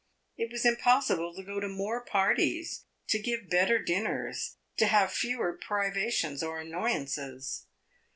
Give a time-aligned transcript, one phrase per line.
[0.35, 5.53] It was impossible to go to more parties, to give better dinners, to have fewer
[5.55, 7.67] privations or annoyances.